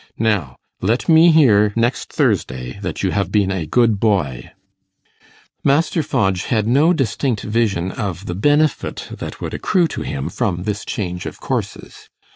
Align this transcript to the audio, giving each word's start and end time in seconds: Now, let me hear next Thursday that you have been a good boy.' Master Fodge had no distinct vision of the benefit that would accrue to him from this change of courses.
Now, 0.17 0.55
let 0.81 1.07
me 1.07 1.29
hear 1.31 1.73
next 1.75 2.11
Thursday 2.11 2.79
that 2.81 3.03
you 3.03 3.11
have 3.11 3.31
been 3.31 3.51
a 3.51 3.67
good 3.67 3.99
boy.' 3.99 4.49
Master 5.63 6.01
Fodge 6.01 6.45
had 6.45 6.65
no 6.65 6.91
distinct 6.91 7.41
vision 7.43 7.91
of 7.91 8.25
the 8.25 8.33
benefit 8.33 9.09
that 9.11 9.39
would 9.41 9.53
accrue 9.53 9.87
to 9.89 10.01
him 10.01 10.27
from 10.29 10.63
this 10.63 10.85
change 10.85 11.27
of 11.27 11.39
courses. 11.39 12.09